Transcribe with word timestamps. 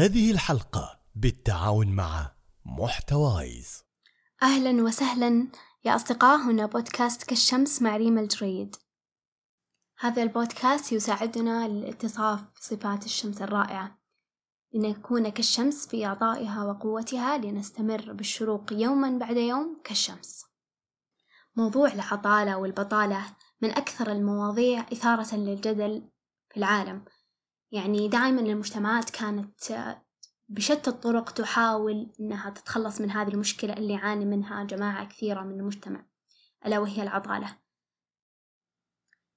هذه 0.00 0.30
الحلقة 0.30 1.00
بالتعاون 1.14 1.88
مع 1.88 2.32
محتوايز. 2.64 3.84
أهلا 4.42 4.82
وسهلا 4.82 5.48
يا 5.84 5.94
أصدقاء 5.94 6.38
هنا 6.38 6.66
بودكاست 6.66 7.22
كالشمس 7.22 7.82
مع 7.82 7.96
ريما 7.96 8.20
الجريد. 8.20 8.76
هذا 9.98 10.22
البودكاست 10.22 10.92
يساعدنا 10.92 11.68
للاتصاف 11.68 12.40
بصفات 12.56 13.04
الشمس 13.04 13.42
الرائعة. 13.42 13.98
لنكون 14.74 15.28
كالشمس 15.28 15.86
في 15.86 16.04
عطائها 16.04 16.64
وقوتها 16.64 17.38
لنستمر 17.38 18.12
بالشروق 18.12 18.72
يوما 18.72 19.18
بعد 19.18 19.36
يوم 19.36 19.80
كالشمس. 19.84 20.44
موضوع 21.56 21.92
العطالة 21.92 22.56
والبطالة 22.58 23.24
من 23.62 23.70
أكثر 23.70 24.12
المواضيع 24.12 24.80
إثارة 24.92 25.36
للجدل 25.36 26.10
في 26.50 26.56
العالم. 26.56 27.04
يعني 27.72 28.08
دائما 28.08 28.40
المجتمعات 28.40 29.10
كانت 29.10 29.96
بشتى 30.48 30.90
الطرق 30.90 31.30
تحاول 31.30 32.12
أنها 32.20 32.50
تتخلص 32.50 33.00
من 33.00 33.10
هذه 33.10 33.28
المشكلة 33.28 33.72
اللي 33.72 33.92
يعاني 33.92 34.24
منها 34.24 34.64
جماعة 34.64 35.08
كثيرة 35.08 35.40
من 35.40 35.60
المجتمع 35.60 36.06
ألا 36.66 36.78
وهي 36.78 37.02
العطالة 37.02 37.56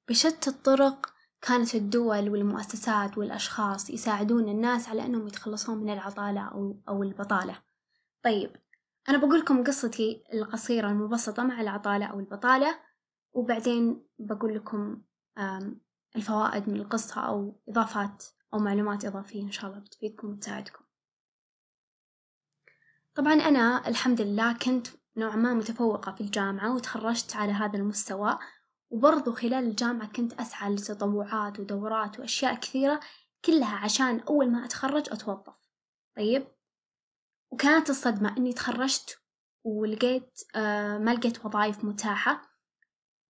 بشتى 0.09 0.49
الطرق 0.49 1.13
كانت 1.41 1.75
الدول 1.75 2.29
والمؤسسات 2.29 3.17
والأشخاص 3.17 3.89
يساعدون 3.89 4.49
الناس 4.49 4.89
على 4.89 5.05
أنهم 5.05 5.27
يتخلصون 5.27 5.77
من 5.77 5.89
العطالة 5.93 6.41
أو, 6.41 6.81
أو 6.89 7.03
البطالة. 7.03 7.55
طيب 8.23 8.55
أنا 9.09 9.17
بقول 9.17 9.39
لكم 9.39 9.63
قصتي 9.63 10.23
القصيرة 10.33 10.87
المبسطة 10.87 11.43
مع 11.43 11.61
العطالة 11.61 12.05
أو 12.05 12.19
البطالة 12.19 12.79
وبعدين 13.33 14.03
بقول 14.19 14.55
لكم 14.55 15.01
الفوائد 16.15 16.69
من 16.69 16.75
القصة 16.75 17.21
أو 17.21 17.61
إضافات 17.69 18.23
أو 18.53 18.59
معلومات 18.59 19.05
إضافية 19.05 19.41
إن 19.41 19.51
شاء 19.51 19.69
الله 19.69 19.79
بتفيدكم 19.79 20.29
وتساعدكم. 20.29 20.83
طبعا 23.15 23.33
أنا 23.33 23.87
الحمد 23.87 24.21
لله 24.21 24.53
كنت 24.53 24.87
نوعا 25.17 25.35
ما 25.35 25.53
متفوقة 25.53 26.11
في 26.11 26.21
الجامعة 26.21 26.75
وتخرجت 26.75 27.35
على 27.35 27.51
هذا 27.51 27.77
المستوى 27.77 28.39
وبرضو 28.89 29.31
خلال 29.31 29.63
الجامعة 29.63 30.11
كنت 30.11 30.33
أسعى 30.33 30.75
لتطوعات 30.75 31.59
ودورات 31.59 32.19
وأشياء 32.19 32.55
كثيرة 32.55 32.99
كلها 33.45 33.75
عشان 33.75 34.19
أول 34.19 34.51
ما 34.51 34.65
أتخرج 34.65 35.09
أتوظف. 35.09 35.67
طيب؟ 36.17 36.47
وكانت 37.51 37.89
الصدمة 37.89 38.37
إني 38.37 38.53
تخرجت 38.53 39.19
ولقيت 39.63 40.39
آه 40.55 40.97
ما 40.97 41.13
لقيت 41.13 41.45
وظائف 41.45 41.83
متاحة. 41.83 42.52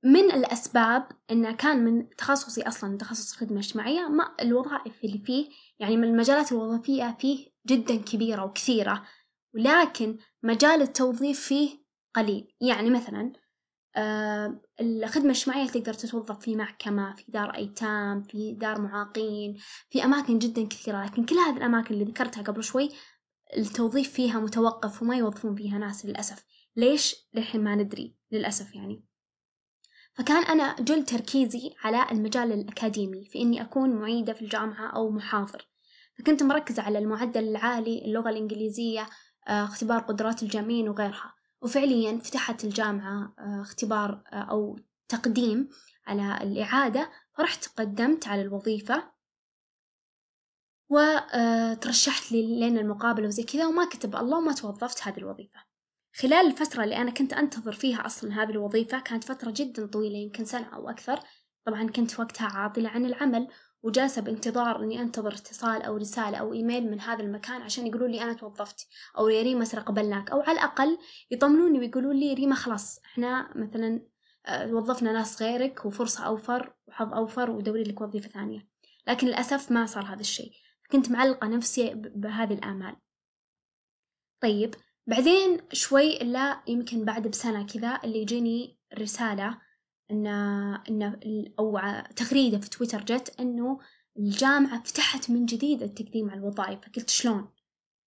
من 0.03 0.31
الأسباب 0.31 1.07
إنه 1.31 1.51
كان 1.51 1.83
من 1.83 2.09
تخصصي 2.09 2.61
أصلا 2.61 2.97
تخصص 2.97 3.35
خدمة 3.35 3.59
اجتماعية 3.59 4.07
ما 4.07 4.35
الوظائف 4.41 5.03
اللي 5.03 5.19
فيه 5.19 5.49
يعني 5.79 5.97
من 5.97 6.03
المجالات 6.03 6.51
الوظيفية 6.51 7.17
فيه 7.19 7.47
جدا 7.67 7.95
كبيرة 7.95 8.45
وكثيرة 8.45 9.03
ولكن 9.55 10.17
مجال 10.43 10.81
التوظيف 10.81 11.39
فيه 11.39 11.83
قليل. 12.15 12.47
يعني 12.61 12.89
مثلا 12.89 13.33
آه 13.95 14.61
الخدمة 14.81 15.25
الاجتماعية 15.25 15.67
تقدر 15.67 15.93
تتوظف 15.93 16.39
في 16.39 16.55
محكمة 16.55 17.15
في 17.15 17.23
دار 17.27 17.55
أيتام 17.55 18.23
في 18.23 18.53
دار 18.53 18.81
معاقين 18.81 19.57
في 19.89 20.03
أماكن 20.03 20.39
جدا 20.39 20.67
كثيرة 20.67 21.05
لكن 21.05 21.25
كل 21.25 21.35
هذه 21.35 21.57
الأماكن 21.57 21.93
اللي 21.93 22.05
ذكرتها 22.05 22.43
قبل 22.43 22.63
شوي 22.63 22.89
التوظيف 23.57 24.13
فيها 24.13 24.39
متوقف 24.39 25.01
وما 25.01 25.15
يوظفون 25.17 25.55
فيها 25.55 25.77
ناس 25.77 26.05
للأسف. 26.05 26.45
ليش؟ 26.75 27.15
للحين 27.33 27.63
ما 27.63 27.75
ندري 27.75 28.15
للأسف 28.31 28.75
يعني. 28.75 29.12
فكان 30.13 30.43
أنا 30.43 30.75
جل 30.79 31.05
تركيزي 31.05 31.75
على 31.83 32.11
المجال 32.11 32.51
الأكاديمي 32.51 33.25
في 33.25 33.41
إني 33.41 33.61
أكون 33.61 33.89
معيدة 33.95 34.33
في 34.33 34.41
الجامعة 34.41 34.87
أو 34.95 35.09
محاضر 35.09 35.67
فكنت 36.19 36.43
مركزة 36.43 36.83
على 36.83 36.99
المعدل 36.99 37.47
العالي 37.47 38.05
اللغة 38.05 38.29
الإنجليزية 38.29 39.09
آه، 39.47 39.63
اختبار 39.63 40.01
قدرات 40.01 40.43
الجامعين 40.43 40.89
وغيرها. 40.89 41.33
وفعليا 41.61 42.17
فتحت 42.17 42.63
الجامعة 42.63 43.35
آه، 43.39 43.61
اختبار 43.61 44.23
آه، 44.33 44.35
أو 44.35 44.79
تقديم 45.07 45.69
على 46.07 46.37
الإعادة. 46.43 47.11
فرحت 47.37 47.67
قدمت 47.67 48.27
على 48.27 48.41
الوظيفة. 48.41 49.13
وترشحت 50.89 52.31
لي 52.31 52.59
لين 52.59 52.77
المقابلة 52.77 53.27
وزي 53.27 53.43
كذا 53.43 53.65
وما 53.65 53.85
كتب 53.85 54.15
الله 54.15 54.37
وما 54.37 54.53
توظفت 54.53 55.07
هذه 55.07 55.17
الوظيفة. 55.17 55.59
خلال 56.15 56.47
الفترة 56.47 56.83
اللي 56.83 56.97
أنا 56.97 57.11
كنت 57.11 57.33
أنتظر 57.33 57.71
فيها 57.71 58.05
أصلا 58.05 58.43
هذه 58.43 58.49
الوظيفة 58.49 58.99
كانت 58.99 59.23
فترة 59.23 59.53
جدا 59.55 59.87
طويلة 59.87 60.17
يمكن 60.17 60.45
سنة 60.45 60.75
أو 60.75 60.89
أكثر. 60.89 61.19
طبعا 61.65 61.89
كنت 61.89 62.19
وقتها 62.19 62.47
عاطلة 62.47 62.89
عن 62.89 63.05
العمل 63.05 63.47
وجالسة 63.83 64.21
بانتظار 64.21 64.83
إني 64.83 65.01
أنتظر 65.01 65.33
اتصال 65.33 65.81
أو 65.81 65.97
رسالة 65.97 66.37
أو 66.37 66.53
إيميل 66.53 66.91
من 66.91 66.99
هذا 66.99 67.23
المكان 67.23 67.61
عشان 67.61 67.87
يقولوا 67.87 68.07
لي 68.07 68.23
أنا 68.23 68.33
توظفت 68.33 68.87
أو 69.17 69.29
يا 69.29 69.43
ريما 69.43 69.65
قبلناك 69.65 70.31
أو 70.31 70.41
على 70.41 70.51
الأقل 70.51 70.97
يطمنوني 71.31 71.79
ويقولوا 71.79 72.13
لي 72.13 72.33
ريما 72.33 72.55
خلاص 72.55 72.99
إحنا 73.05 73.53
مثلا 73.55 74.01
آه، 74.45 74.73
وظفنا 74.73 75.11
ناس 75.11 75.41
غيرك 75.41 75.85
وفرصة 75.85 76.25
أوفر 76.25 76.73
وحظ 76.87 77.13
أوفر 77.13 77.51
ودوري 77.51 77.83
لك 77.83 78.01
وظيفة 78.01 78.29
ثانية. 78.29 78.67
لكن 79.07 79.27
للأسف 79.27 79.71
ما 79.71 79.85
صار 79.85 80.05
هذا 80.05 80.21
الشيء. 80.21 80.51
كنت 80.91 81.11
معلقة 81.11 81.47
نفسي 81.47 81.93
بهذه 81.95 82.53
الآمال. 82.53 82.95
طيب 84.41 84.75
بعدين 85.07 85.61
شوي 85.73 86.21
إلا 86.21 86.61
يمكن 86.67 87.05
بعد 87.05 87.27
بسنة 87.27 87.65
كذا 87.65 87.99
اللي 88.03 88.21
يجيني 88.21 88.77
رسالة 88.99 89.61
إن 90.11 90.27
إن 90.89 91.53
أو 91.59 91.79
تغريدة 92.15 92.59
في 92.59 92.69
تويتر 92.69 93.01
جت 93.03 93.35
إنه 93.39 93.79
الجامعة 94.17 94.83
فتحت 94.83 95.29
من 95.29 95.45
جديد 95.45 95.83
التقديم 95.83 96.29
على 96.29 96.39
الوظائف. 96.39 96.79
فقلت 96.79 97.09
شلون؟ 97.09 97.47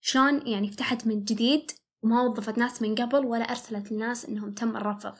شلون 0.00 0.46
يعني 0.46 0.70
فتحت 0.70 1.06
من 1.06 1.24
جديد 1.24 1.70
وما 2.02 2.22
وظفت 2.22 2.58
ناس 2.58 2.82
من 2.82 2.94
قبل 2.94 3.26
ولا 3.26 3.44
أرسلت 3.44 3.92
الناس 3.92 4.24
إنهم 4.24 4.54
تم 4.54 4.76
الرفض. 4.76 5.14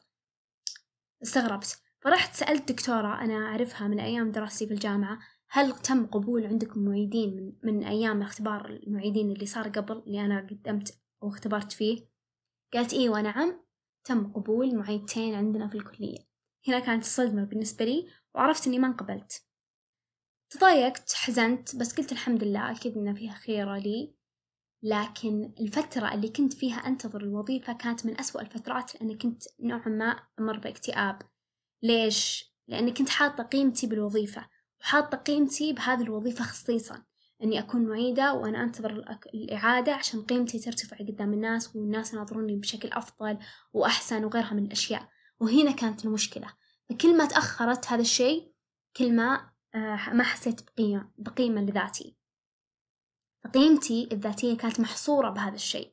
استغربت. 1.23 1.79
فرحت 2.01 2.35
سألت 2.35 2.73
دكتورة 2.73 3.21
أنا 3.21 3.35
أعرفها 3.35 3.89
من 3.89 4.01
أيام 4.01 4.31
دراستي 4.31 4.67
في 4.67 4.75
الجامعة 4.75 5.19
هل 5.49 5.73
تم 5.73 6.07
قبول 6.07 6.47
عندكم 6.47 6.85
معيدين 6.85 7.37
من, 7.37 7.53
من 7.63 7.85
أيام 7.85 8.23
اختبار 8.23 8.67
المعيدين 8.67 9.31
اللي 9.31 9.47
صار 9.47 9.69
قبل 9.69 10.03
اللي 10.07 10.25
أنا 10.25 10.47
قدمت؟ 10.51 11.06
واختبرت 11.21 11.73
فيه. 11.73 12.09
قالت 12.73 12.93
إيوة 12.93 13.21
نعم 13.21 13.65
تم 14.05 14.33
قبول 14.33 14.77
معيدتين 14.77 15.35
عندنا 15.35 15.69
في 15.69 15.75
الكلية. 15.75 16.19
هنا 16.69 16.79
كانت 16.79 17.03
الصدمة 17.03 17.45
بالنسبة 17.45 17.85
لي 17.85 18.09
وعرفت 18.35 18.67
إني 18.67 18.79
ما 18.79 18.87
انقبلت. 18.87 19.47
تضايقت 20.51 21.13
حزنت 21.13 21.77
بس 21.77 21.97
قلت 21.97 22.13
الحمد 22.13 22.45
لله 22.45 22.71
أكيد 22.71 22.97
إن 22.97 23.15
فيها 23.15 23.35
خيرة 23.35 23.79
لي. 23.79 24.15
لكن 24.83 25.55
الفترة 25.61 26.15
اللي 26.15 26.29
كنت 26.29 26.53
فيها 26.53 26.77
أنتظر 26.77 27.21
الوظيفة 27.21 27.73
كانت 27.73 28.07
من 28.07 28.21
أسوأ 28.21 28.41
الفترات 28.41 28.95
لأني 28.95 29.17
كنت 29.17 29.43
نوعا 29.61 29.89
ما 29.89 30.23
أمر 30.39 30.59
باكتئاب. 30.59 31.23
ليش؟ 31.83 32.53
لأني 32.69 32.93
كنت 32.93 33.09
حاطة 33.09 33.43
قيمتي 33.43 33.87
بالوظيفة 33.87 34.49
وحاطة 34.81 35.19
قيمتي 35.19 35.73
بهذه 35.73 36.03
الوظيفة 36.03 36.45
خصيصا. 36.45 37.05
إني 37.43 37.59
أكون 37.59 37.87
معيدة 37.87 38.35
وأنا 38.35 38.63
أنتظر 38.63 39.19
الإعادة 39.35 39.95
عشان 39.95 40.23
قيمتي 40.23 40.59
ترتفع 40.59 40.97
قدام 40.97 41.33
الناس 41.33 41.77
والناس 41.77 42.13
يناظروني 42.13 42.57
بشكل 42.57 42.89
أفضل 42.89 43.39
وأحسن 43.73 44.25
وغيرها 44.25 44.55
من 44.55 44.65
الأشياء. 44.65 45.09
وهنا 45.41 45.71
كانت 45.71 46.05
المشكلة. 46.05 46.53
فكل 46.89 47.17
ما 47.17 47.25
تأخرت 47.25 47.87
هذا 47.87 48.01
الشيء 48.01 48.53
كل 48.97 49.13
ما 49.13 49.51
آه، 49.75 50.11
ما 50.13 50.23
حسيت 50.23 50.61
بقيمة 50.61 51.11
بقيمة 51.19 51.61
لذاتي. 51.61 52.17
فقيمتي 53.45 54.09
الذاتية 54.13 54.57
كانت 54.57 54.81
محصورة 54.81 55.31
بهذا 55.31 55.55
الشيء. 55.55 55.93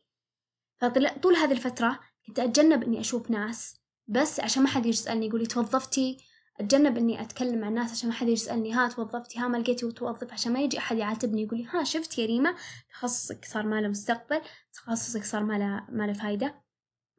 فطول 0.81 1.36
هذه 1.36 1.52
الفترة 1.52 2.00
كنت 2.28 2.40
أتجنب 2.40 2.84
إني 2.84 3.00
أشوف 3.00 3.31
ناس 3.31 3.80
بس 4.08 4.40
عشان 4.40 4.64
ما 4.64 4.70
حد 4.70 4.86
يجي 4.86 4.90
يسألني 4.90 5.28
يقولي 5.28 5.46
توظفتي 5.46 6.18
أتجنب 6.59 6.97
إني 6.97 7.22
أتكلم 7.22 7.59
مع 7.62 7.68
الناس 7.68 7.91
عشان 7.91 8.09
ما 8.09 8.16
حد 8.16 8.28
يسألني. 8.28 8.74
ها 8.74 8.88
توظفتي 8.90 9.40
ها 9.40 9.47
ما 9.47 9.58
لقيتي 9.58 9.86
وتوظف 9.86 10.34
عشان 10.34 10.53
ما 10.53 10.59
يجي 10.62 10.78
أحد 10.78 10.97
يعاتبني 10.97 11.44
يقول 11.44 11.59
لي 11.59 11.66
ها 11.66 11.84
شفت 11.84 12.18
يا 12.18 12.25
ريما؟ 12.25 12.56
تخصصك 12.90 13.46
صار 13.46 13.66
ما 13.66 13.81
له 13.81 13.88
مستقبل 13.88 14.42
تخصصك 14.74 15.24
صار 15.24 15.44
ما 15.44 15.57
له 15.57 15.86
ما 15.89 16.07
له 16.07 16.13
فايدة. 16.13 16.63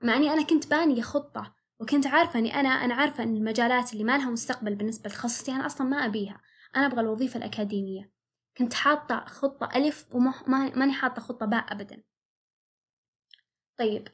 مع 0.02 0.16
إني 0.16 0.32
أنا 0.32 0.42
كنت 0.42 0.70
بانية 0.70 1.02
خطة 1.02 1.54
وكنت 1.80 2.06
عارفة 2.06 2.38
إني 2.38 2.54
أنا 2.60 2.68
أنا 2.68 2.94
عارفة 2.94 3.22
إن 3.24 3.36
المجالات 3.36 3.92
اللي 3.92 4.04
ما 4.04 4.18
لها 4.18 4.30
مستقبل 4.30 4.74
بالنسبة 4.74 5.10
لتخصصي 5.10 5.52
أنا 5.52 5.66
أصلا 5.66 5.86
ما 5.86 5.96
أبيها. 6.06 6.40
أنا 6.76 6.86
أبغى 6.86 7.00
الوظيفة 7.00 7.38
الأكاديمية. 7.38 8.10
كنت 8.58 8.74
حاطة 8.74 9.24
خطة 9.26 9.68
ألف 9.76 10.14
وما 10.14 10.34
ماني 10.48 10.92
حاطة 10.92 11.22
خطة 11.22 11.46
باء 11.46 11.72
أبدا. 11.72 12.02
طيب 13.78 14.08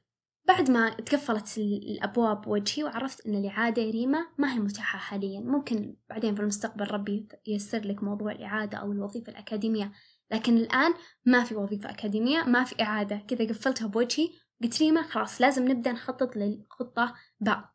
بعد 0.50 0.70
ما 0.70 0.90
تقفلت 0.90 1.58
الأبواب 1.58 2.48
وجهي 2.48 2.84
وعرفت 2.84 3.26
أن 3.26 3.34
الإعادة 3.34 3.82
ريما 3.82 4.26
ما 4.38 4.54
هي 4.54 4.58
متاحة 4.58 4.98
حاليا. 4.98 5.40
ممكن 5.40 5.96
بعدين 6.08 6.34
في 6.34 6.40
المستقبل 6.40 6.90
ربي 6.90 7.28
ييسر 7.46 7.78
لك 7.78 8.02
موضوع 8.02 8.32
الإعادة 8.32 8.78
أو 8.78 8.92
الوظيفة 8.92 9.32
الأكاديمية 9.32 9.92
لكن 10.30 10.56
الآن 10.56 10.94
ما 11.24 11.44
في 11.44 11.54
وظيفة 11.54 11.90
أكاديمية 11.90 12.42
ما 12.42 12.64
في 12.64 12.82
إعادة. 12.82 13.16
كذا 13.16 13.48
قفلتها 13.48 13.86
بوجهي 13.86 14.28
قلت 14.62 14.82
ريما 14.82 15.02
خلاص 15.02 15.40
لازم 15.40 15.68
نبدأ 15.68 15.92
نخطط 15.92 16.36
للخطة 16.36 17.14
باء 17.40 17.70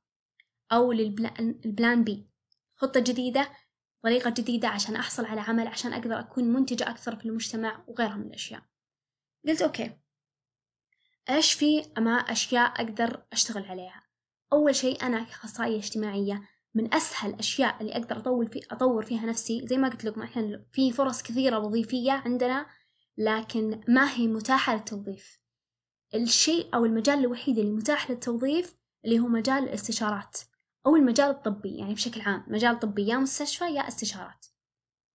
أو 0.71 0.91
للبلان 0.91 2.03
بي. 2.03 2.29
خطة 2.75 2.99
جديدة 2.99 3.49
طريقة 4.03 4.29
جديدة 4.29 4.67
عشان 4.67 4.95
أحصل 4.95 5.25
على 5.25 5.41
عمل 5.41 5.67
عشان 5.67 5.93
أقدر 5.93 6.19
أكون 6.19 6.43
منتجة 6.53 6.89
أكثر 6.89 7.15
في 7.15 7.25
المجتمع 7.25 7.83
وغيرها 7.87 8.15
من 8.15 8.27
الأشياء. 8.27 8.61
قلت 9.47 9.61
أوكي. 9.61 10.04
إيش 11.29 11.53
في 11.53 11.85
أما 11.97 12.11
أشياء 12.11 12.81
أقدر 12.81 13.25
أشتغل 13.33 13.65
عليها؟ 13.65 14.03
أول 14.53 14.75
شيء 14.75 15.03
أنا 15.03 15.23
كأخصائية 15.23 15.77
اجتماعية 15.77 16.41
من 16.73 16.93
أسهل 16.93 17.29
الأشياء 17.33 17.81
اللي 17.81 17.91
أقدر 17.91 18.17
أطور 18.17 18.45
في 18.47 18.59
أطور 18.71 19.05
فيها 19.05 19.25
نفسي 19.25 19.67
زي 19.67 19.77
ما 19.77 19.89
قلت 19.89 20.05
لكم 20.05 20.21
إحنا 20.21 20.65
في 20.71 20.91
فرص 20.91 21.23
كثيرة 21.23 21.59
وظيفية 21.59 22.11
عندنا 22.11 22.65
لكن 23.17 23.81
ما 23.87 24.11
هي 24.13 24.27
متاحة 24.27 24.75
للتوظيف. 24.75 25.39
الشيء 26.15 26.75
أو 26.75 26.85
المجال 26.85 27.19
الوحيد 27.19 27.57
اللي 27.57 27.71
متاح 27.71 28.11
للتوظيف 28.11 28.75
اللي 29.05 29.19
هو 29.19 29.27
مجال 29.27 29.63
الاستشارات 29.63 30.37
أو 30.85 30.95
المجال 30.95 31.29
الطبي 31.29 31.77
يعني 31.77 31.93
بشكل 31.93 32.21
عام 32.21 32.45
مجال 32.47 32.79
طبي 32.79 33.07
يا 33.07 33.17
مستشفى 33.17 33.65
يا 33.65 33.87
استشارات. 33.87 34.45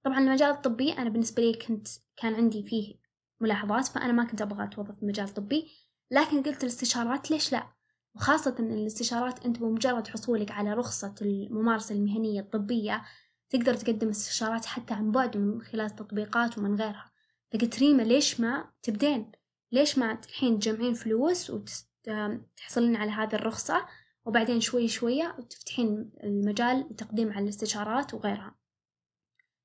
طبعا 0.04 0.18
المجال 0.18 0.50
الطبي 0.50 0.92
أنا 0.92 1.10
بالنسبة 1.10 1.42
لي 1.42 1.52
كنت 1.52 1.88
كان 2.16 2.34
عندي 2.34 2.62
فيه 2.62 2.94
ملاحظات 3.40 3.86
فأنا 3.86 4.12
ما 4.12 4.24
كنت 4.24 4.42
أبغى 4.42 4.64
أتوظف 4.64 4.98
في 4.98 5.06
مجال 5.06 5.28
طبي. 5.28 5.68
لكن 6.10 6.42
قلت 6.42 6.62
الاستشارات 6.62 7.30
ليش 7.30 7.52
لا؟ 7.52 7.66
وخاصة 8.14 8.56
أن 8.58 8.72
الاستشارات 8.72 9.46
أنت 9.46 9.58
بمجرد 9.58 10.08
حصولك 10.08 10.50
على 10.50 10.74
رخصة 10.74 11.14
الممارسة 11.22 11.94
المهنية 11.94 12.40
الطبية 12.40 13.02
تقدر 13.50 13.74
تقدم 13.74 14.08
استشارات 14.08 14.64
حتى 14.66 14.94
عن 14.94 15.10
بعد 15.10 15.36
من 15.36 15.62
خلال 15.62 15.90
تطبيقات 15.90 16.58
ومن 16.58 16.74
غيرها. 16.74 17.10
فقلت 17.52 17.78
ريما 17.78 18.02
ليش 18.02 18.40
ما 18.40 18.70
تبدين؟ 18.82 19.32
ليش 19.72 19.98
ما 19.98 20.12
الحين 20.12 20.58
تجمعين 20.58 20.94
فلوس 20.94 21.50
وتحصلين 21.50 22.96
على 22.96 23.10
هذه 23.10 23.34
الرخصة 23.34 23.86
وبعدين 24.24 24.60
شوي 24.60 24.88
شوية 24.88 25.36
وتفتحين 25.38 26.10
المجال 26.24 26.86
لتقديم 26.90 27.32
على 27.32 27.44
الاستشارات 27.44 28.14
وغيرها. 28.14 28.54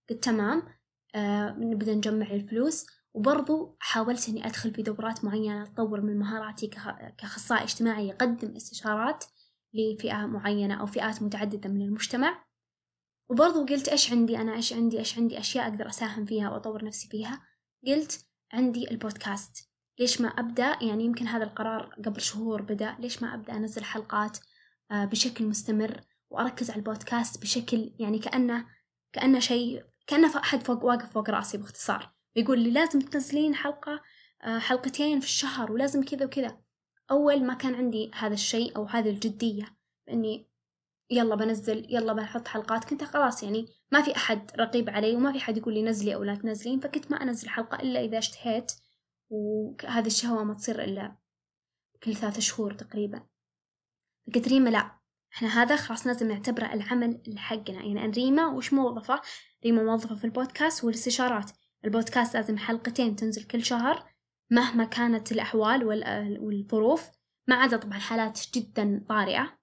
قلت 0.09 0.23
تمام 0.23 0.63
آه 1.15 1.51
نبدأ 1.59 1.95
نجمع 1.95 2.31
الفلوس. 2.31 2.85
وبرضو 3.15 3.75
حاولت 3.79 4.29
إني 4.29 4.45
أدخل 4.45 4.73
في 4.73 4.81
دورات 4.81 5.25
معينة 5.25 5.65
تطور 5.65 6.01
من 6.01 6.19
مهاراتي 6.19 6.67
كأخصائي 7.17 7.63
اجتماعي 7.63 8.07
يقدم 8.07 8.55
استشارات 8.55 9.25
لفئة 9.73 10.25
معينة 10.25 10.81
أو 10.81 10.85
فئات 10.85 11.21
متعددة 11.21 11.69
من 11.69 11.81
المجتمع. 11.81 12.45
وبرضو 13.29 13.65
قلت 13.65 13.87
إيش 13.87 14.11
عندي 14.11 14.37
أنا 14.37 14.55
إيش 14.55 14.73
عندي 14.73 14.99
إيش 14.99 15.17
عندي 15.17 15.39
أشياء 15.39 15.67
أقدر 15.67 15.89
أساهم 15.89 16.25
فيها 16.25 16.49
وأطور 16.49 16.85
نفسي 16.85 17.07
فيها. 17.07 17.41
قلت 17.87 18.25
عندي 18.53 18.91
البودكاست. 18.91 19.69
ليش 19.99 20.21
ما 20.21 20.27
أبدأ؟ 20.27 20.77
يعني 20.81 21.05
يمكن 21.05 21.27
هذا 21.27 21.43
القرار 21.43 21.95
قبل 22.05 22.21
شهور 22.21 22.61
بدأ. 22.61 22.95
ليش 22.99 23.23
ما 23.23 23.33
أبدأ 23.33 23.55
أنزل 23.55 23.83
حلقات 23.83 24.37
آه، 24.91 25.05
بشكل 25.05 25.45
مستمر 25.45 26.01
وأركز 26.29 26.69
على 26.71 26.77
البودكاست 26.77 27.41
بشكل 27.41 27.93
يعني 27.99 28.19
كأنه 28.19 28.65
كأنه 29.13 29.39
شيء 29.39 29.83
كأنه 30.07 30.37
أحد 30.37 30.63
فوق 30.63 30.83
واقف 30.83 31.11
فوق 31.11 31.29
رأسي 31.29 31.57
باختصار. 31.57 32.14
يقول 32.35 32.59
لي 32.59 32.71
لازم 32.71 32.99
تنزلين 32.99 33.55
حلقة 33.55 34.01
آه، 34.43 34.59
حلقتين 34.59 35.19
في 35.19 35.25
الشهر 35.25 35.71
ولازم 35.71 36.03
كذا 36.03 36.25
وكذا. 36.25 36.57
أول 37.11 37.43
ما 37.43 37.53
كان 37.53 37.75
عندي 37.75 38.11
هذا 38.13 38.33
الشيء 38.33 38.75
أو 38.75 38.85
هذه 38.85 39.09
الجدية 39.09 39.77
إني 40.09 40.49
يلا 41.09 41.35
بنزل 41.35 41.85
يلا 41.89 42.13
بحط 42.13 42.47
حلقات 42.47 42.85
كنت 42.85 43.03
خلاص 43.03 43.43
يعني 43.43 43.67
ما 43.91 44.01
في 44.01 44.15
أحد 44.15 44.51
رقيب 44.59 44.89
علي 44.89 45.15
وما 45.15 45.31
في 45.31 45.37
أحد 45.37 45.57
يقول 45.57 45.73
لي 45.73 45.83
نزلي 45.83 46.15
أو 46.15 46.23
لا 46.23 46.35
تنزلين 46.35 46.79
فكنت 46.79 47.11
ما 47.11 47.23
أنزل 47.23 47.49
حلقة 47.49 47.79
إلا 47.79 48.05
إذا 48.05 48.17
اشتهيت 48.17 48.71
وهذه 49.29 50.07
الشهوة 50.07 50.43
ما 50.43 50.53
تصير 50.53 50.83
إلا 50.83 51.15
كل 52.03 52.15
ثلاثة 52.15 52.39
شهور 52.39 52.73
تقريبا. 52.73 53.23
فقلت 54.27 54.47
ريما 54.47 54.69
لا 54.69 54.91
إحنا 55.33 55.47
هذا 55.47 55.75
خلاص 55.75 56.07
لازم 56.07 56.27
نعتبره 56.27 56.73
العمل 56.73 57.21
حقنا. 57.37 57.83
يعني 57.83 58.05
أن 58.05 58.11
ريما 58.11 58.47
وش 58.47 58.73
موظفة؟ 58.73 59.21
ريما 59.65 59.83
موظفة 59.83 60.15
في 60.15 60.23
البودكاست 60.23 60.83
والاستشارات. 60.83 61.51
البودكاست 61.85 62.35
لازم 62.35 62.57
حلقتين 62.57 63.15
تنزل 63.15 63.43
كل 63.43 63.63
شهر 63.63 64.11
مهما 64.51 64.83
كانت 64.85 65.31
الأحوال 65.31 65.85
والظروف 66.39 67.09
ما 67.47 67.55
عدا 67.55 67.77
طبعا 67.77 67.99
حالات 67.99 68.39
جدا 68.53 69.05
طارئة 69.09 69.57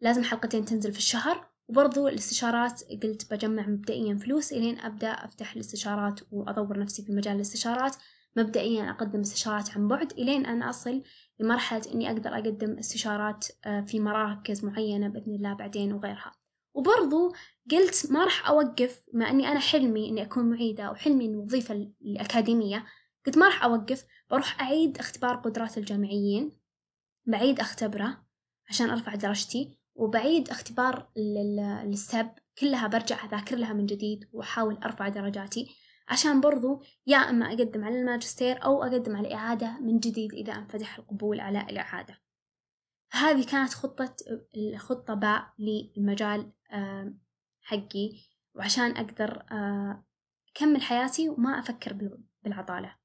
لازم 0.00 0.24
حلقتين 0.24 0.64
تنزل 0.64 0.92
في 0.92 0.98
الشهر. 0.98 1.50
وبرضو 1.68 2.08
الاستشارات 2.08 2.82
قلت 3.02 3.32
بجمع 3.32 3.66
مبدئيا 3.66 4.16
فلوس 4.16 4.52
إلين 4.52 4.78
أبدأ 4.78 5.08
أفتح 5.08 5.52
الاستشارات 5.52 6.20
وأطور 6.30 6.78
نفسي 6.78 7.02
في 7.02 7.12
مجال 7.12 7.36
الاستشارات. 7.36 7.96
مبدئيا 8.36 8.90
أقدم 8.90 9.20
استشارات 9.20 9.70
عن 9.70 9.88
بعد 9.88 10.12
إلين 10.12 10.46
أن 10.46 10.62
أصل 10.62 11.02
لمرحلة 11.40 11.82
إني 11.94 12.10
أقدر 12.10 12.34
أقدم 12.34 12.78
استشارات 12.78 13.46
آه، 13.64 13.80
في 13.80 14.00
مراكز 14.00 14.64
معينة 14.64 15.08
بإذن 15.08 15.34
الله 15.34 15.54
بعدين 15.54 15.92
وغيرها. 15.92 16.32
وبرضو 16.76 17.32
قلت 17.70 18.06
ما 18.10 18.24
راح 18.24 18.48
أوقف 18.48 19.02
مع 19.12 19.30
أني 19.30 19.48
أنا 19.48 19.60
حلمي 19.60 20.08
إني 20.08 20.22
أكون 20.22 20.50
معيدة 20.50 20.84
أو 20.84 20.94
حلمي 20.94 21.26
الوظيفة 21.26 21.74
الأكاديمية 22.02 22.86
قلت 23.26 23.38
ما 23.38 23.46
راح 23.46 23.64
أوقف 23.64 24.04
بروح 24.30 24.60
أعيد 24.60 24.98
اختبار 24.98 25.36
قدرات 25.36 25.78
الجامعيين 25.78 26.52
بعيد 27.26 27.60
أختبره 27.60 28.26
عشان 28.68 28.90
أرفع 28.90 29.14
درجتي 29.14 29.78
وبعيد 29.94 30.50
اختبار 30.50 31.08
السب 31.84 32.30
كلها 32.58 32.86
برجع 32.86 33.24
أذاكر 33.24 33.56
لها 33.56 33.72
من 33.72 33.86
جديد 33.86 34.28
وأحاول 34.32 34.76
أرفع 34.76 35.08
درجاتي 35.08 35.76
عشان 36.08 36.40
برضو 36.40 36.82
يا 37.06 37.16
إما 37.16 37.46
أقدم 37.46 37.84
على 37.84 38.00
الماجستير 38.00 38.64
أو 38.64 38.82
أقدم 38.82 39.16
على 39.16 39.34
إعادة 39.34 39.80
من 39.80 39.98
جديد 39.98 40.32
إذا 40.32 40.52
أنفتح 40.52 40.98
القبول 40.98 41.40
على 41.40 41.60
الإعادة. 41.60 42.18
هذه 43.12 43.46
كانت 43.46 43.74
خطة 43.74 44.16
الخطة 44.56 45.14
باء 45.14 45.54
للمجال 45.58 46.52
حقي 47.60 48.10
وعشان 48.54 48.96
أقدر 48.96 49.42
أكمل 50.56 50.82
حياتي 50.82 51.28
وما 51.28 51.58
أفكر 51.58 52.18
بالعطالة. 52.42 52.96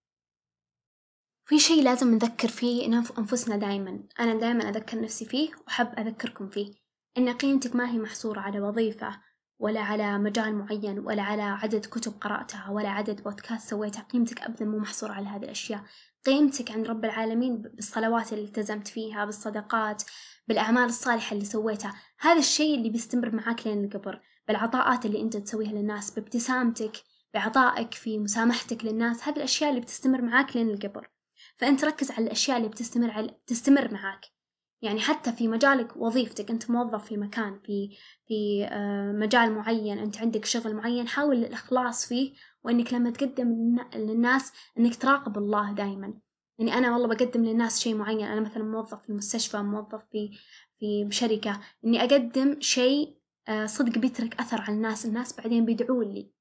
في 1.45 1.59
شيء 1.59 1.83
لازم 1.83 2.13
نذكر 2.13 2.47
فيه 2.47 2.85
أنفسنا 3.17 3.57
دايما. 3.57 4.03
أنا 4.19 4.39
دايما 4.39 4.69
أذكر 4.69 5.01
نفسي 5.01 5.25
فيه 5.25 5.49
وأحب 5.65 5.99
أذكركم 5.99 6.49
فيه. 6.49 6.73
إن 7.17 7.29
قيمتك 7.29 7.75
ما 7.75 7.91
هي 7.91 7.99
محصورة 7.99 8.39
على 8.39 8.59
وظيفة 8.59 9.21
ولا 9.61 9.81
على 9.81 10.17
مجال 10.17 10.55
معين 10.55 10.99
ولا 10.99 11.21
على 11.21 11.41
عدد 11.41 11.85
كتب 11.85 12.13
قرأتها 12.21 12.69
ولا 12.69 12.89
عدد 12.89 13.23
بودكاست 13.23 13.69
سويتها. 13.69 14.01
قيمتك 14.01 14.41
أبدا 14.41 14.65
مو 14.65 14.77
محصورة 14.77 15.11
على 15.11 15.27
هذه 15.27 15.43
الأشياء. 15.43 15.83
قيمتك 16.25 16.71
عند 16.71 16.87
رب 16.87 17.05
العالمين 17.05 17.57
بالصلوات 17.61 18.33
اللي 18.33 18.45
التزمت 18.45 18.87
فيها 18.87 19.25
بالصدقات 19.25 20.03
بالأعمال 20.47 20.83
الصالحة 20.83 21.33
اللي 21.33 21.45
سويتها. 21.45 21.95
هذا 22.19 22.39
الشيء 22.39 22.77
اللي 22.77 22.89
بيستمر 22.89 23.35
معاك 23.35 23.67
لين 23.67 23.85
القبر. 23.85 24.21
بالعطاءات 24.47 25.05
اللي 25.05 25.21
أنت 25.21 25.37
تسويها 25.37 25.71
للناس 25.71 26.11
بابتسامتك 26.11 27.03
بعطائك 27.33 27.93
في 27.93 28.19
مسامحتك 28.19 28.85
للناس 28.85 29.27
هذه 29.27 29.35
الأشياء 29.35 29.69
اللي 29.69 29.81
بتستمر 29.81 30.21
معاك 30.21 30.55
لين 30.55 30.69
القبر. 30.69 31.09
فأنت 31.57 31.85
ركز 31.85 32.11
على 32.11 32.25
الأشياء 32.25 32.57
اللي 32.57 32.69
بتستمر 32.69 33.11
على 33.11 33.35
تستمر 33.47 33.93
معاك. 33.93 34.40
يعني 34.81 34.99
حتى 34.99 35.31
في 35.31 35.47
مجالك 35.47 35.97
وظيفتك 35.97 36.51
أنت 36.51 36.71
موظف 36.71 37.05
في 37.05 37.17
مكان 37.17 37.59
في 37.59 37.97
في 38.27 38.65
آه، 38.65 39.11
مجال 39.11 39.51
معين 39.53 39.99
أنت 39.99 40.17
عندك 40.17 40.45
شغل 40.45 40.75
معين 40.75 41.07
حاول 41.07 41.37
الإخلاص 41.37 42.07
فيه 42.07 42.33
وإنك 42.63 42.93
لما 42.93 43.09
تقدم 43.11 43.77
للناس 43.95 44.53
إنك 44.77 44.95
تراقب 44.95 45.37
الله 45.37 45.73
دائما 45.73 46.13
يعني 46.59 46.73
أنا 46.73 46.93
والله 46.93 47.07
بقدم 47.07 47.45
للناس 47.45 47.79
شيء 47.79 47.95
معين 47.95 48.25
أنا 48.25 48.41
مثلا 48.41 48.63
موظف 48.63 49.01
في 49.05 49.13
مستشفى 49.13 49.57
موظف 49.57 50.05
في 50.11 50.37
في 50.79 51.07
شركة 51.11 51.61
إني 51.85 52.01
أقدم 52.01 52.61
شيء 52.61 53.21
آه، 53.47 53.65
صدق 53.65 53.97
بيترك 53.97 54.39
أثر 54.39 54.61
على 54.61 54.75
الناس 54.75 55.05
الناس 55.05 55.37
بعدين 55.37 55.65
بيدعون 55.65 56.09
لي 56.09 56.31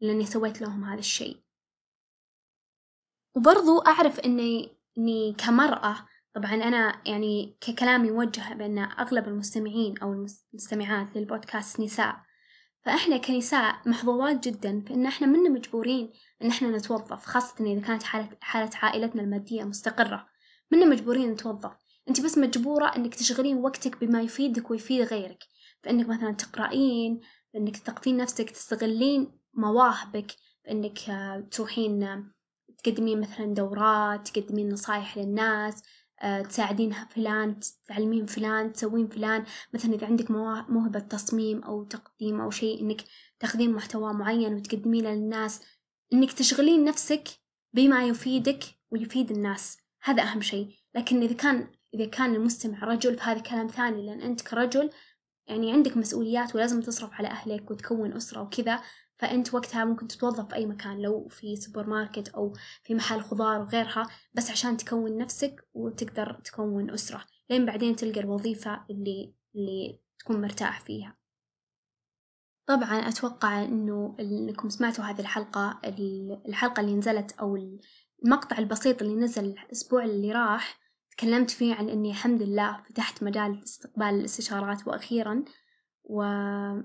لأني 0.00 0.26
سويت 0.26 0.60
لهم 0.60 0.84
هذا 0.84 0.98
الشيء. 0.98 1.36
وبرضو 3.36 3.78
أعرف 3.78 4.20
إني 4.20 4.68
إني 4.98 5.32
كمرأة 5.32 5.96
طبعا 6.34 6.54
أنا 6.54 7.02
يعني 7.06 7.56
ككلامي 7.60 8.10
موجه 8.10 8.54
بأن 8.54 8.78
أغلب 8.78 9.28
المستمعين 9.28 9.98
أو 9.98 10.12
المستمعات 10.12 11.16
للبودكاست 11.16 11.80
نساء. 11.80 12.16
فإحنا 12.84 13.16
كنساء 13.16 13.74
محظوظات 13.86 14.48
جدا 14.48 14.80
في 14.80 14.94
إن 14.94 15.06
إحنا 15.06 15.26
منا 15.26 15.48
مجبورين 15.48 16.12
إن 16.42 16.48
إحنا 16.48 16.68
نتوظف 16.68 17.24
خاصة 17.26 17.64
إذا 17.64 17.80
كانت 17.80 18.02
حالة, 18.02 18.28
حالة 18.40 18.70
عائلتنا 18.74 19.22
المادية 19.22 19.64
مستقرة. 19.64 20.26
منا 20.70 20.86
مجبورين 20.86 21.30
نتوظف. 21.30 21.72
أنت 22.08 22.20
بس 22.20 22.38
مجبورة 22.38 22.86
إنك 22.96 23.14
تشغلين 23.14 23.56
وقتك 23.56 24.04
بما 24.04 24.22
يفيدك 24.22 24.70
ويفيد 24.70 25.02
غيرك. 25.02 25.44
فإنك 25.82 26.08
مثلا 26.08 26.32
تقرأين 26.32 27.20
بإنك 27.54 27.76
تثقفين 27.76 28.16
نفسك 28.16 28.50
تستغلين 28.50 29.38
مواهبك. 29.54 30.32
بإنك 30.64 30.98
تروحين 31.50 32.24
تقدمين 32.84 33.20
مثلا 33.20 33.46
دورات 33.54 34.28
تقدمين 34.28 34.72
نصايح 34.72 35.18
للناس. 35.18 35.82
تساعدين 36.48 36.92
فلان 36.92 37.60
تعلمين 37.88 38.26
فلان 38.26 38.72
تسوين 38.72 39.08
فلان. 39.08 39.44
مثلا 39.74 39.94
إذا 39.94 40.06
عندك 40.06 40.30
موهبة 40.70 40.98
تصميم 40.98 41.62
أو 41.62 41.84
تقديم 41.84 42.40
أو 42.40 42.50
شيء 42.50 42.80
إنك 42.80 43.04
تاخذين 43.40 43.72
محتوى 43.72 44.12
معين 44.12 44.54
وتقدمينه 44.54 45.10
للناس 45.10 45.60
إنك 46.12 46.32
تشغلين 46.32 46.84
نفسك 46.84 47.28
بما 47.72 48.04
يفيدك 48.04 48.64
ويفيد 48.90 49.30
الناس. 49.30 49.78
هذا 50.02 50.22
أهم 50.22 50.40
شيء. 50.40 50.68
لكن 50.94 51.22
إذا 51.22 51.34
كان 51.34 51.70
إذا 51.94 52.06
كان 52.06 52.34
المستمع 52.34 52.84
رجل 52.84 53.18
فهذا 53.18 53.40
كلام 53.40 53.66
ثاني. 53.66 54.06
لأن 54.06 54.20
أنت 54.20 54.40
كرجل 54.40 54.90
يعني 55.46 55.72
عندك 55.72 55.96
مسؤوليات 55.96 56.54
ولازم 56.54 56.80
تصرف 56.80 57.12
على 57.12 57.28
أهلك 57.28 57.70
وتكون 57.70 58.12
أسرة 58.12 58.42
وكذا. 58.42 58.82
فأنت 59.20 59.54
وقتها 59.54 59.84
ممكن 59.84 60.08
تتوظف 60.08 60.48
في 60.48 60.54
أي 60.54 60.66
مكان 60.66 61.02
لو 61.02 61.28
في 61.28 61.56
سوبر 61.56 61.86
ماركت 61.86 62.28
أو 62.28 62.52
في 62.82 62.94
محل 62.94 63.20
خضار 63.20 63.60
وغيرها 63.60 64.08
بس 64.34 64.50
عشان 64.50 64.76
تكون 64.76 65.18
نفسك 65.18 65.68
وتقدر 65.74 66.40
تكون 66.44 66.90
أسرة. 66.90 67.24
لين 67.50 67.66
بعدين 67.66 67.96
تلقى 67.96 68.20
الوظيفة 68.20 68.84
اللي 68.90 69.34
اللي 69.54 70.00
تكون 70.18 70.40
مرتاح 70.40 70.80
فيها. 70.80 71.16
طبعا 72.66 73.08
أتوقع 73.08 73.64
إنه 73.64 74.16
إنكم 74.20 74.68
سمعتوا 74.68 75.04
هذه 75.04 75.20
الحلقة 75.20 75.80
الحلقة 76.48 76.80
اللي 76.80 76.94
نزلت 76.94 77.32
أو 77.32 77.56
المقطع 78.24 78.58
البسيط 78.58 79.02
اللي 79.02 79.14
نزل 79.14 79.44
الأسبوع 79.44 80.04
اللي 80.04 80.32
راح 80.32 80.80
تكلمت 81.10 81.50
فيه 81.50 81.74
عن 81.74 81.88
إني 81.88 82.10
الحمد 82.10 82.42
لله 82.42 82.82
فتحت 82.88 83.22
مجال 83.22 83.62
استقبال 83.64 84.08
الاستشارات 84.08 84.88
وأخيرا 84.88 85.44
وأرحب 86.04 86.82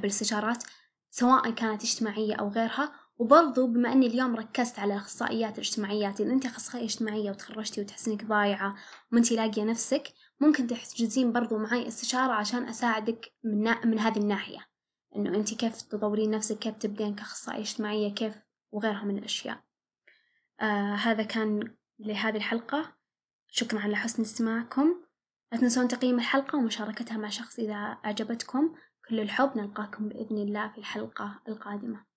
بالاستشارات. 0.00 0.64
سواء 1.10 1.50
كانت 1.50 1.82
اجتماعية 1.82 2.34
أو 2.34 2.48
غيرها 2.48 2.92
وبرضو 3.18 3.66
بما 3.66 3.92
أني 3.92 4.06
اليوم 4.06 4.36
ركزت 4.36 4.78
على 4.78 4.96
أخصائيات 4.96 5.54
الاجتماعيات 5.54 6.20
إذا 6.20 6.32
أنت 6.32 6.46
أخصائية 6.46 6.84
اجتماعية 6.84 7.30
وتخرجتي 7.30 7.80
وتحسين 7.80 8.12
إنك 8.12 8.24
ضايعة 8.24 8.76
وأنتي 9.12 9.36
لاقية 9.36 9.64
نفسك 9.64 10.12
ممكن 10.40 10.66
تحجزين 10.66 11.32
برضو 11.32 11.58
معي 11.58 11.88
استشارة 11.88 12.32
عشان 12.32 12.68
أساعدك 12.68 13.32
من, 13.44 13.62
نا... 13.62 13.86
من 13.86 13.98
هذه 13.98 14.18
الناحية. 14.18 14.66
إنه 15.16 15.36
أنت 15.36 15.54
كيف 15.54 15.82
تطورين 15.82 16.30
نفسك 16.30 16.58
كيف 16.58 16.76
تبدين 16.76 17.14
كأخصائية 17.14 17.60
اجتماعية 17.60 18.14
كيف 18.14 18.34
وغيرها 18.72 19.04
من 19.04 19.18
الأشياء. 19.18 19.60
آه 20.60 20.94
هذا 20.94 21.22
كان 21.22 21.74
لهذه 21.98 22.36
الحلقة. 22.36 22.96
شكرا 23.48 23.80
على 23.80 23.96
حسن 23.96 24.22
استماعكم. 24.22 25.04
لا 25.52 25.58
تنسون 25.58 25.88
تقييم 25.88 26.18
الحلقة 26.18 26.58
ومشاركتها 26.58 27.16
مع 27.16 27.28
شخص 27.28 27.58
إذا 27.58 27.74
أعجبتكم. 28.04 28.74
كل 29.08 29.20
الحب 29.20 29.50
نلقاكم 29.56 30.08
بإذن 30.08 30.38
الله 30.38 30.68
في 30.68 30.78
الحلقة 30.78 31.40
القادمة. 31.48 32.07